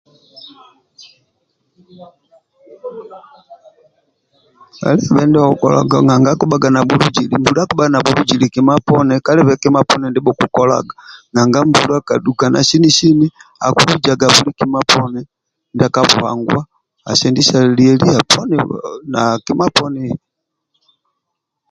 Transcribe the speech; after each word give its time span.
Menjo 5.13 5.39
okukolaga 5.45 5.97
nanga 6.07 6.29
akibhaga 6.33 6.69
nabhuluzili 6.71 7.35
mbula 7.39 7.59
akibhaga 7.63 7.91
nabhuluzili 7.93 8.45
kima 8.53 8.75
poni 8.85 9.15
kalibe 9.25 9.53
kima 9.61 9.81
poni 9.87 10.05
ndia 10.07 10.25
bhukukolga 10.25 10.93
nanga 11.33 11.59
mbula 11.67 11.95
kadhukana 12.07 12.59
sini 12.69 12.89
sini 12.97 13.27
akilujaga 13.65 14.25
buli 14.33 14.51
kima 14.59 14.79
poni 14.91 15.21
ndia 15.73 15.93
kabuhanguwa 15.95 16.61
asendisa 17.09 17.57
lieli 17.75 18.05
kima 18.29 18.41
na 18.49 18.59
kima 18.61 19.25
kima 19.45 19.65
poni 19.75 20.03
poni 20.09 20.09